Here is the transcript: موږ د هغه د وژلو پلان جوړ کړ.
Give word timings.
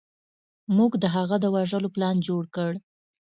موږ 0.75 0.91
د 1.03 1.05
هغه 1.15 1.35
د 1.43 1.45
وژلو 1.55 1.89
پلان 1.95 2.15
جوړ 2.27 2.43
کړ. 2.55 2.71